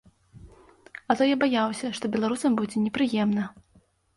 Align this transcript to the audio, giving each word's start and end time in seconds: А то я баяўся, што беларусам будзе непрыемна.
А 1.13 1.17
то 1.19 1.27
я 1.31 1.35
баяўся, 1.45 1.91
што 1.99 2.05
беларусам 2.17 2.51
будзе 2.63 2.77
непрыемна. 2.87 3.43